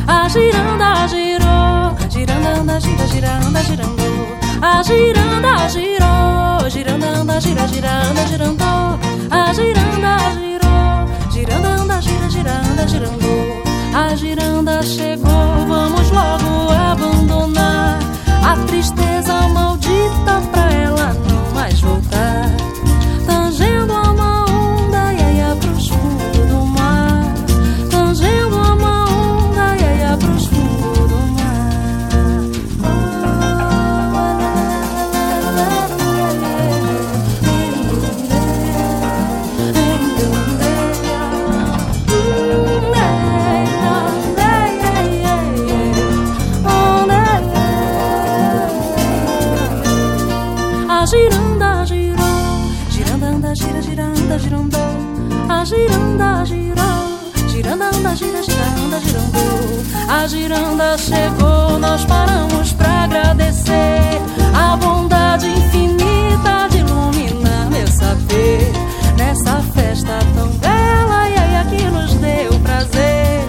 A 0.06 0.28
giranda 0.28 1.08
girou, 1.08 1.96
giranda 2.10 2.60
anda, 2.60 2.78
gira, 2.78 3.06
giranda, 3.06 3.62
girandou. 3.62 4.36
A 4.60 4.82
giranda 4.82 5.68
girou, 5.70 6.45
giranda 6.68 7.06
anda, 7.06 7.40
gira, 7.40 7.66
giranda, 7.68 8.26
girandou. 8.28 8.98
A 9.30 9.52
giranda 9.54 10.16
girou, 10.34 11.30
giranda 11.30 11.68
anda, 11.68 12.00
gira, 12.00 12.28
giranda, 12.28 12.86
girandou. 12.88 13.62
A 13.94 14.14
giranda 14.16 14.82
chegou, 14.82 15.66
vamos 15.68 16.10
logo 16.10 16.72
abandonar 16.72 17.98
a 18.44 18.56
tristeza 18.66 19.48
maldita 19.48 20.40
pra 20.52 20.72
ela 20.72 21.14
não 21.14 21.54
mais 21.54 21.80
voltar. 21.80 22.65
Giranda 55.66 56.44
girou, 56.44 57.48
giranda 57.48 57.86
anda, 57.86 58.14
gira, 58.14 58.40
giranda, 58.40 59.00
girandou. 59.00 59.82
A 60.08 60.26
giranda 60.28 60.96
chegou, 60.96 61.78
nós 61.80 62.04
paramos 62.04 62.72
pra 62.74 63.04
agradecer 63.04 64.22
a 64.54 64.76
bondade 64.76 65.48
infinita 65.48 66.68
de 66.70 66.78
iluminar 66.78 67.68
meu 67.68 67.86
saber 67.88 68.70
nessa 69.18 69.60
festa 69.74 70.18
tão 70.36 70.48
bela 70.58 71.28
e 71.28 71.36
aí 71.36 71.76
que 71.76 71.84
nos 71.90 72.14
deu 72.14 72.60
prazer. 72.60 73.40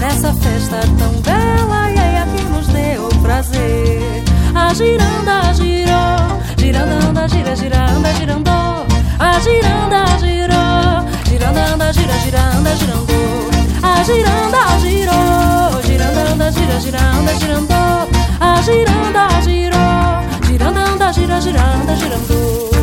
Nessa 0.00 0.32
festa 0.34 0.80
tão 0.98 1.12
bela 1.22 1.90
e 1.90 1.98
aí 1.98 2.36
que 2.36 2.42
nos 2.46 2.66
deu 2.66 3.08
prazer. 3.22 4.24
A 4.56 4.74
giranda 4.74 5.54
girou, 5.54 6.40
giranda 6.58 7.06
anda, 7.06 7.28
gira, 7.28 7.54
giranda, 7.54 8.12
girandou. 8.14 8.86
A 9.20 9.38
giranda 9.38 10.18
girou, 10.18 10.29
giranda, 12.22 12.74
girandou. 12.76 13.50
A 13.82 14.02
giranda 14.04 14.62
girou, 14.82 15.82
giranda 15.82 16.20
anda, 16.32 16.50
gira, 16.50 16.78
giranda, 16.80 17.32
girandou. 17.40 18.08
A 18.40 18.62
giranda 18.62 19.28
girou, 19.42 20.46
giranda 20.46 20.80
anda, 20.80 21.12
gira, 21.12 21.40
giranda, 21.40 21.94
girandou. 21.96 22.79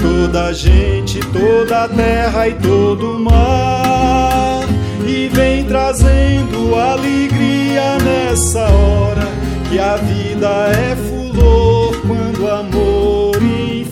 Toda 0.00 0.46
a 0.46 0.52
gente, 0.52 1.20
toda 1.32 1.84
a 1.84 1.88
terra 1.88 2.48
e 2.48 2.54
todo 2.54 3.16
o 3.16 3.20
mar, 3.20 4.66
e 5.06 5.28
vem 5.28 5.64
trazendo 5.64 6.74
alegria 6.74 7.98
nessa 7.98 8.60
hora, 8.60 9.28
que 9.68 9.78
a 9.78 9.96
vida 9.96 10.48
é 10.70 10.96
fulor 10.96 11.94
quando 12.06 12.50
amor 12.50 13.36
inflora. 13.42 13.84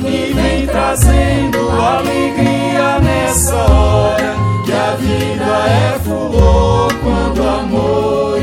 E 0.00 0.32
vem 0.32 0.66
trazendo 0.66 1.70
alegria 1.70 2.98
nessa 3.00 3.56
hora 3.56 4.34
que 4.64 4.72
a 4.72 4.96
vida 4.96 5.68
é 5.68 5.98
fulor 6.00 6.94
quando 7.02 7.42
amor 7.42 8.33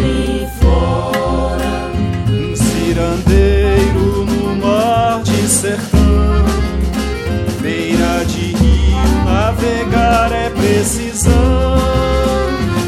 navegar 9.61 10.31
é 10.31 10.49
precisão. 10.49 11.31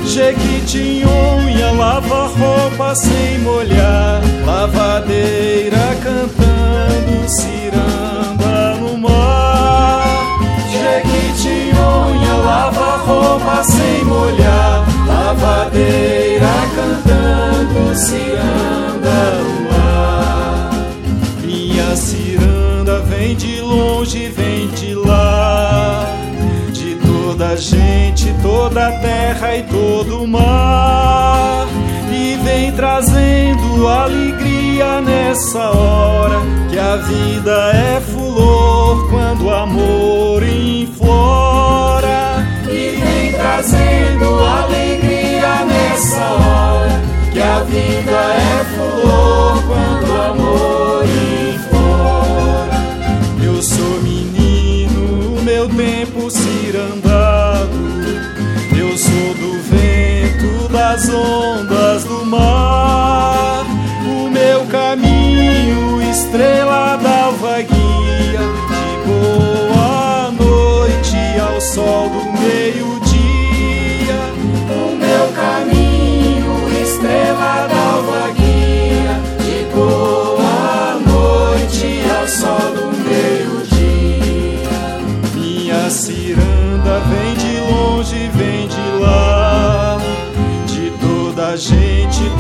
Jequitinhonha 0.05 1.71
lava 1.71 2.27
roupa 2.27 2.95
sem 2.95 3.39
molhar, 3.39 4.21
lavadeira 4.45 5.95
cantando 6.03 7.29
ciranda 7.29 8.75
no 8.79 8.97
mar. 8.97 10.03
Jequitinhonha 10.71 12.33
lava 12.45 12.97
roupa 12.97 13.63
sem 13.63 14.03
molhar, 14.05 14.85
lavadeira 15.07 16.47
cantando 16.75 17.95
ciranda 17.95 18.62
toda 28.43 28.89
a 28.89 28.91
terra 28.99 29.55
e 29.55 29.63
todo 29.63 30.21
o 30.23 30.27
mar. 30.27 31.65
E 32.11 32.35
vem 32.43 32.71
trazendo 32.73 33.87
alegria 33.87 35.01
nessa 35.01 35.71
hora 35.71 36.41
que 36.69 36.77
a 36.77 36.97
vida 36.97 37.71
é 37.73 37.99
fulor 38.01 39.09
quando 39.09 39.45
o 39.45 39.49
amor 39.49 40.43
inflora. 40.43 42.45
E 42.65 42.99
vem 43.01 43.31
trazendo 43.33 44.43
alegria 44.43 45.65
nessa 45.65 46.21
hora 46.21 47.01
que 47.31 47.41
a 47.41 47.63
vida 47.63 48.11
é 48.11 48.65
flor 48.75 49.63
quando 49.65 50.11
o 50.11 50.21
amor 50.21 51.05
inflora. 51.55 52.83
Eu 53.41 53.59
sou 53.61 54.01
menino, 54.01 55.41
meu 55.43 55.69
tempo 55.69 56.29
cirandado. 56.29 56.92
Das 60.93 61.09
ondas 61.09 62.03
do 62.03 62.23
mar. 62.23 63.65
O 64.05 64.29
meu 64.29 64.63
caminho, 64.67 65.99
estrela 66.03 66.97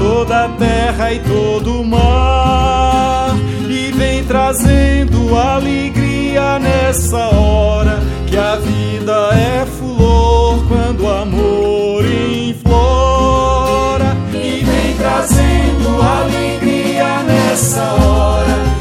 toda 0.03 0.45
a 0.45 0.49
terra 0.49 1.13
e 1.13 1.19
todo 1.19 1.79
o 1.79 1.85
mar. 1.85 3.35
E 3.69 3.91
vem 3.93 4.23
trazendo 4.25 5.35
alegria 5.37 6.59
nessa 6.59 7.29
hora 7.29 7.99
que 8.27 8.35
a 8.37 8.57
vida 8.57 9.29
é 9.33 9.65
fulor 9.65 10.61
quando 10.67 11.03
o 11.05 11.09
amor 11.09 12.03
inflora. 12.05 12.57
E 14.33 14.63
vem 14.65 14.93
trazendo 14.97 16.01
alegria 16.01 17.23
nessa 17.23 17.83
hora 17.93 18.72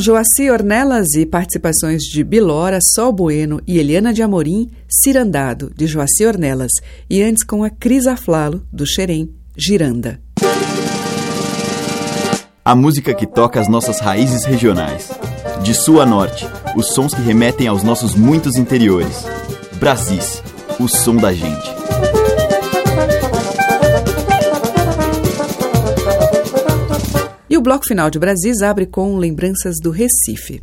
Joaci 0.00 0.50
Ornelas 0.50 1.14
e 1.14 1.26
participações 1.26 2.02
de 2.02 2.22
Bilora, 2.24 2.78
Sol 2.94 3.12
Bueno 3.12 3.60
e 3.66 3.78
Eliana 3.78 4.12
de 4.12 4.22
Amorim, 4.22 4.70
Cirandado, 4.88 5.72
de 5.76 5.86
Joaci 5.86 6.26
Ornelas, 6.26 6.72
e 7.08 7.22
antes 7.22 7.44
com 7.44 7.64
a 7.64 7.70
Cris 7.70 8.06
Aflalo, 8.06 8.66
do 8.72 8.86
Xerém, 8.86 9.30
Giranda. 9.56 10.20
A 12.64 12.74
música 12.74 13.12
que 13.14 13.26
toca 13.26 13.60
as 13.60 13.68
nossas 13.68 14.00
raízes 14.00 14.44
regionais. 14.44 15.10
De 15.62 15.74
sul 15.74 16.00
a 16.00 16.06
norte, 16.06 16.46
os 16.76 16.88
sons 16.94 17.12
que 17.14 17.20
remetem 17.20 17.66
aos 17.66 17.82
nossos 17.82 18.14
muitos 18.14 18.56
interiores. 18.56 19.24
Brasis, 19.78 20.42
o 20.80 20.88
som 20.88 21.16
da 21.16 21.32
gente. 21.32 21.83
Bloco 27.64 27.86
final 27.86 28.10
de 28.10 28.18
Brasis 28.18 28.60
abre 28.60 28.84
com 28.84 29.16
lembranças 29.16 29.76
do 29.82 29.90
Recife. 29.90 30.62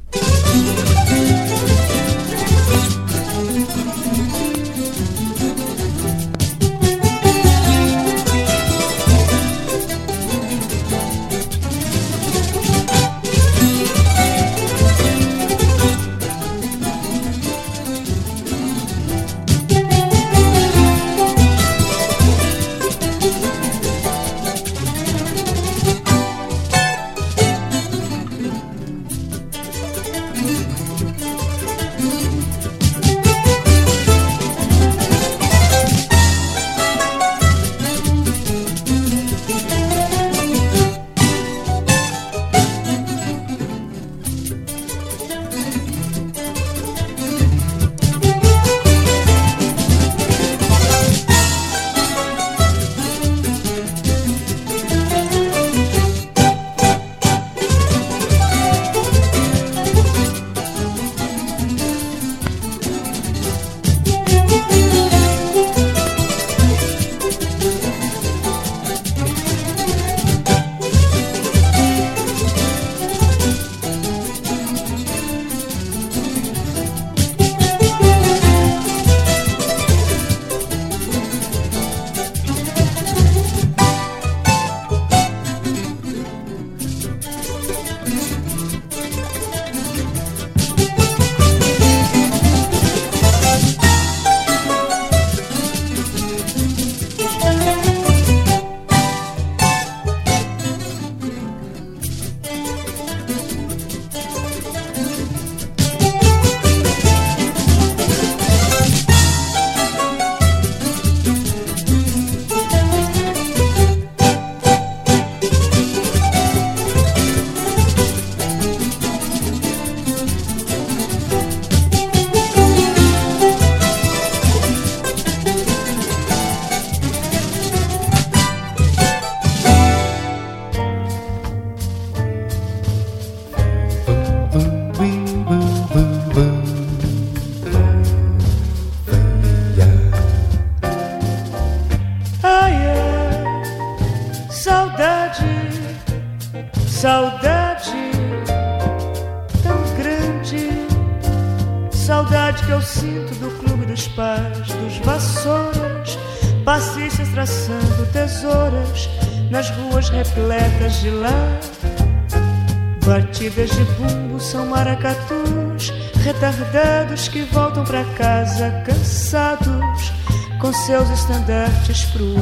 Estandartes 171.32 172.06
pro 172.12 172.41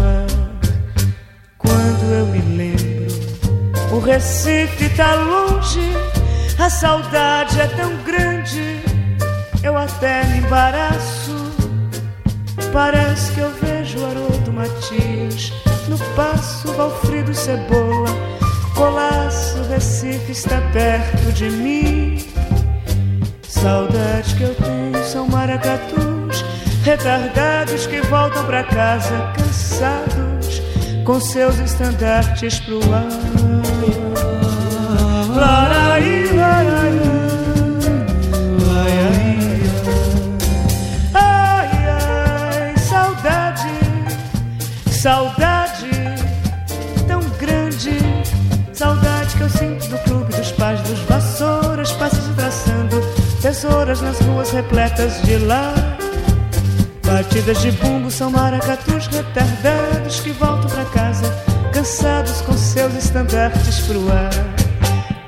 seus 31.32 31.59
estandartes 31.59 32.59
pro 32.61 32.80
ar. 32.91 33.05
Laraí, 35.36 36.36
laraí, 36.36 36.99
ai, 41.13 41.69
ai, 41.86 42.77
saudade, 42.77 43.69
saudade 44.89 45.89
tão 47.07 47.21
grande, 47.38 47.99
saudade 48.73 49.36
que 49.36 49.41
eu 49.41 49.49
sinto 49.49 49.88
do 49.88 49.97
clube 49.99 50.36
dos 50.36 50.51
pais 50.53 50.82
dos 50.82 50.99
vassouras, 51.01 51.91
passas 51.91 52.25
traçando 52.36 52.99
tesouras 53.39 54.01
nas 54.01 54.19
ruas 54.21 54.49
repletas 54.49 55.21
de 55.21 55.38
lá. 55.38 55.73
Batidas 57.05 57.61
de 57.61 57.71
bumbo 57.73 58.09
são 58.11 58.30
maracatus 58.32 58.98
estandartes 63.39 63.79
pro 63.81 64.11
ar. 64.11 64.29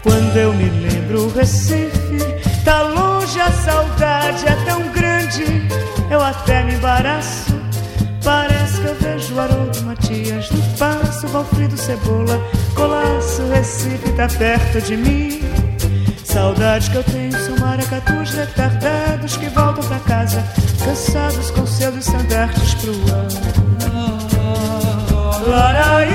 Quando 0.04 0.36
eu 0.36 0.54
me 0.54 0.70
lembro 0.70 1.26
o 1.26 1.34
Recife, 1.34 2.18
tá 2.66 2.82
longe 2.82 3.40
a 3.40 3.50
saudade, 3.52 4.46
é 4.46 4.56
tão 4.66 4.82
grande, 4.90 5.68
eu 6.10 6.22
até 6.22 6.64
me 6.64 6.74
embaraço. 6.74 7.56
Parece 8.24 8.82
que 8.82 8.88
eu 8.88 8.96
vejo 8.96 9.40
Haroldo 9.40 9.82
Matias 9.84 10.50
no 10.52 10.62
passo, 10.78 11.28
Valfrido 11.28 11.78
Cebola, 11.78 12.42
Colaço, 12.76 13.44
Recife 13.54 14.12
tá 14.14 14.28
perto 14.28 14.82
de 14.82 14.98
mim. 14.98 15.40
Saudade 16.26 16.90
que 16.90 16.98
eu 16.98 17.04
tenho 17.04 17.38
são 17.46 17.56
maracatus 17.58 18.32
retardados 18.32 19.38
que 19.38 19.48
voltam 19.50 19.84
pra 19.84 20.00
casa, 20.00 20.44
cansados 20.84 21.52
com 21.52 21.66
seus 21.66 21.96
estandartes 21.96 22.74
pro 22.76 22.94
ar. 23.14 23.28
Laraí, 25.48 26.11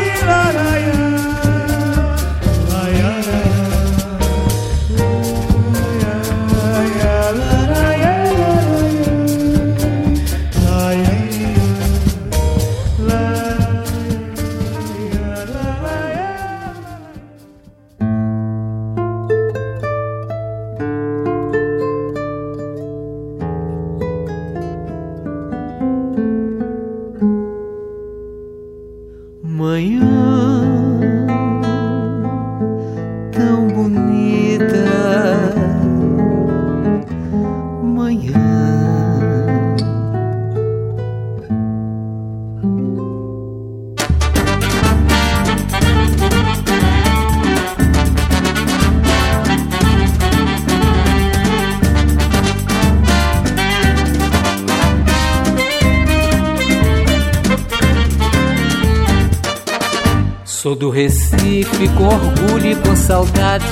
Sou 60.66 60.74
do 60.74 60.90
Recife 60.90 61.88
com 61.96 62.06
orgulho 62.06 62.72
e 62.72 62.74
com 62.74 62.96
saudade. 62.96 63.64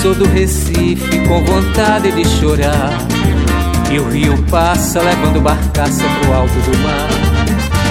Sou 0.00 0.14
do 0.14 0.24
Recife 0.24 1.18
com 1.26 1.44
vontade 1.44 2.12
de 2.12 2.24
chorar. 2.24 2.92
E 3.90 3.98
o 3.98 4.08
rio 4.08 4.40
passa 4.48 5.02
levando 5.02 5.40
barcaça 5.40 6.04
pro 6.04 6.32
alto 6.32 6.54
do 6.54 6.78
mar. 6.78 7.08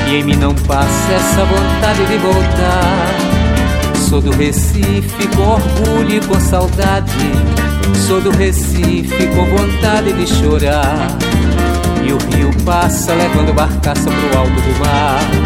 E 0.07 0.15
em 0.15 0.23
mim 0.23 0.37
não 0.37 0.55
passa 0.55 1.11
essa 1.11 1.43
vontade 1.43 2.05
de 2.05 2.17
voltar. 2.19 3.97
Sou 4.07 4.21
do 4.21 4.31
Recife 4.31 5.27
com 5.35 5.41
orgulho 5.41 6.15
e 6.15 6.25
com 6.25 6.39
saudade. 6.39 7.11
Sou 8.07 8.21
do 8.21 8.31
Recife 8.31 9.27
com 9.27 9.45
vontade 9.57 10.13
de 10.13 10.25
chorar. 10.25 11.17
E 12.01 12.13
o 12.13 12.17
rio 12.33 12.49
passa 12.63 13.13
levando 13.13 13.53
barcaça 13.53 14.09
pro 14.09 14.39
alto 14.39 14.61
do 14.61 14.79
mar. 14.79 15.44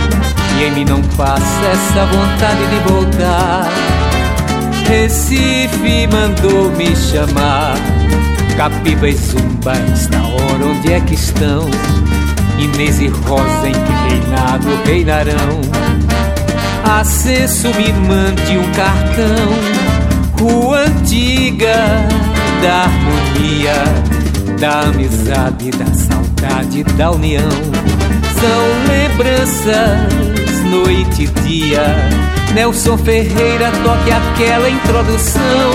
E 0.59 0.63
em 0.63 0.71
mim 0.71 0.85
não 0.85 1.01
passa 1.15 1.65
essa 1.71 2.05
vontade 2.05 2.67
de 2.67 2.79
voltar. 2.89 3.67
Recife 4.87 6.07
mandou 6.11 6.69
me 6.71 6.95
chamar. 6.95 7.75
Capiba 8.57 9.07
e 9.07 9.13
Zumba, 9.13 9.71
esta 9.93 10.17
hora 10.17 10.65
onde 10.65 10.91
é 10.91 10.99
que 10.99 11.13
estão? 11.13 11.69
Inês 12.57 12.99
e 12.99 13.07
Rosa 13.07 13.69
em 13.69 13.71
que 13.71 14.09
reinado 14.09 14.67
reinarão. 14.85 15.61
Acesso 16.83 17.67
me 17.75 17.93
mande 17.93 18.57
um 18.57 18.71
cartão. 18.73 19.79
Rua 20.39 20.79
antiga 20.79 21.75
da 22.61 22.83
harmonia, 22.83 23.83
da 24.59 24.81
amizade, 24.81 25.71
da 25.71 25.85
saudade, 25.85 26.83
da 26.83 27.11
união. 27.11 27.49
São 28.39 28.87
lembranças, 28.87 30.28
noite 30.69 31.23
e 31.23 31.27
dia. 31.41 31.83
Nelson 32.53 32.97
Ferreira 32.97 33.71
toque 33.83 34.11
aquela 34.11 34.69
introdução. 34.69 35.71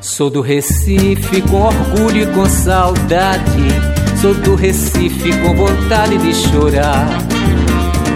Sou 0.00 0.30
do 0.30 0.40
Recife 0.40 1.42
com 1.42 1.60
orgulho 1.60 2.22
e 2.22 2.26
com 2.34 2.46
saudade. 2.46 3.95
Sou 4.20 4.32
do 4.32 4.54
Recife 4.54 5.30
com 5.42 5.54
vontade 5.54 6.16
de 6.16 6.34
chorar. 6.34 7.06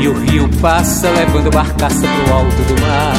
E 0.00 0.08
o 0.08 0.18
rio 0.18 0.48
passa 0.60 1.10
levando 1.10 1.50
barcaça 1.50 2.00
pro 2.00 2.34
alto 2.34 2.56
do 2.56 2.80
mar. 2.80 3.14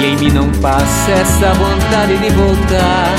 E 0.00 0.06
em 0.06 0.16
mim 0.16 0.30
não 0.32 0.50
passa 0.60 1.10
essa 1.12 1.54
vontade 1.54 2.16
de 2.18 2.30
voltar. 2.30 3.14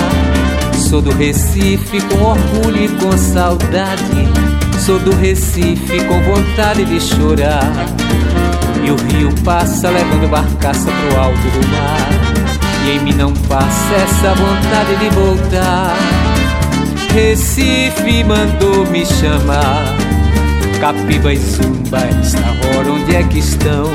Sou 0.89 1.01
do 1.01 1.11
Recife 1.11 2.01
com 2.01 2.23
orgulho 2.23 2.83
e 2.83 2.89
com 2.89 3.17
saudade. 3.17 4.27
Sou 4.79 4.99
do 4.99 5.15
Recife 5.15 6.03
com 6.03 6.21
vontade 6.21 6.83
de 6.83 6.99
chorar. 6.99 7.71
E 8.83 8.91
o 8.91 8.95
rio 8.95 9.33
passa 9.45 9.89
levando 9.89 10.29
barcaça 10.29 10.91
pro 10.91 11.19
alto 11.19 11.37
do 11.37 11.67
mar. 11.69 12.09
E 12.85 12.97
em 12.97 12.99
mim 12.99 13.13
não 13.13 13.31
passa 13.33 13.93
essa 13.95 14.35
vontade 14.35 14.97
de 14.97 15.09
voltar. 15.15 16.22
Recife 17.13 18.23
mandou 18.23 18.87
me 18.87 19.05
chamar. 19.05 19.85
Capiba 20.81 21.31
e 21.31 21.37
Zumba, 21.37 21.99
esta 21.99 22.39
hora 22.39 22.91
onde 22.91 23.15
é 23.15 23.21
que 23.21 23.37
estão? 23.37 23.85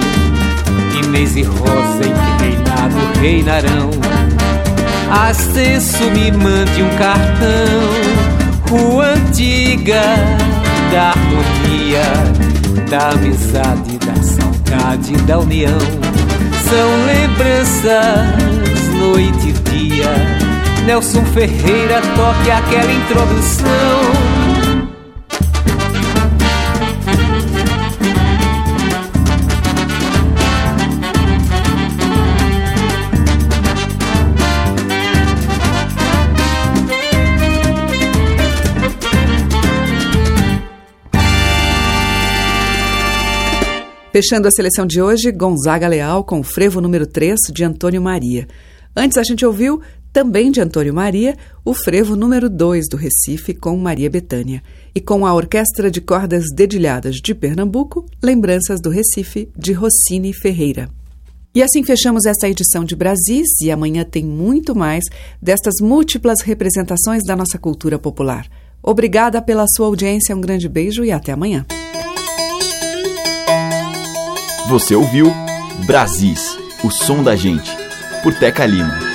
Inês 0.96 1.34
e 1.34 1.42
Rosa 1.42 2.04
em 2.04 2.14
que 2.14 2.44
reinado 2.44 2.96
reinarão. 3.20 3.90
Ascenso 5.10 6.04
me 6.12 6.30
mande 6.30 6.80
um 6.80 6.90
cartão, 6.96 7.90
rua 8.70 9.14
antiga 9.14 10.00
da 10.92 11.08
harmonia, 11.08 12.04
da 12.88 13.10
amizade, 13.10 13.98
da 13.98 14.14
saudade, 14.22 15.16
da 15.22 15.40
união. 15.40 15.78
São 16.68 17.06
lembranças, 17.06 18.28
noite 18.94 19.48
e 19.48 19.52
dia. 19.70 20.47
Nelson 20.88 21.22
Ferreira 21.26 22.00
toque 22.16 22.50
aquela 22.50 22.90
introdução. 22.90 23.68
Fechando 44.10 44.48
a 44.48 44.50
seleção 44.50 44.86
de 44.86 45.02
hoje, 45.02 45.30
Gonzaga 45.30 45.86
Leal 45.86 46.24
com 46.24 46.40
o 46.40 46.42
frevo 46.42 46.80
número 46.80 47.06
3 47.06 47.38
de 47.52 47.62
Antônio 47.62 48.00
Maria. 48.00 48.48
Antes 48.96 49.18
a 49.18 49.22
gente 49.22 49.44
ouviu, 49.44 49.82
também 50.18 50.50
de 50.50 50.60
Antônio 50.60 50.92
Maria, 50.92 51.36
o 51.64 51.72
frevo 51.72 52.16
número 52.16 52.50
2 52.50 52.88
do 52.90 52.96
Recife 52.96 53.54
com 53.54 53.76
Maria 53.76 54.10
Betânia. 54.10 54.64
E 54.92 55.00
com 55.00 55.24
a 55.24 55.32
Orquestra 55.32 55.88
de 55.92 56.00
Cordas 56.00 56.46
Dedilhadas 56.52 57.20
de 57.22 57.32
Pernambuco, 57.36 58.04
Lembranças 58.20 58.80
do 58.80 58.90
Recife 58.90 59.48
de 59.56 59.72
Rossini 59.72 60.32
Ferreira. 60.32 60.90
E 61.54 61.62
assim 61.62 61.84
fechamos 61.84 62.26
esta 62.26 62.48
edição 62.48 62.84
de 62.84 62.96
Brasis 62.96 63.46
e 63.62 63.70
amanhã 63.70 64.04
tem 64.04 64.24
muito 64.24 64.74
mais 64.74 65.04
destas 65.40 65.74
múltiplas 65.80 66.40
representações 66.42 67.22
da 67.22 67.36
nossa 67.36 67.56
cultura 67.56 67.96
popular. 67.96 68.48
Obrigada 68.82 69.40
pela 69.40 69.66
sua 69.68 69.86
audiência, 69.86 70.34
um 70.34 70.40
grande 70.40 70.68
beijo 70.68 71.04
e 71.04 71.12
até 71.12 71.30
amanhã. 71.30 71.64
Você 74.68 74.96
ouviu 74.96 75.32
Brasis, 75.86 76.58
o 76.82 76.90
som 76.90 77.22
da 77.22 77.36
gente, 77.36 77.70
por 78.24 78.34
Teca 78.34 78.66
Lima. 78.66 79.07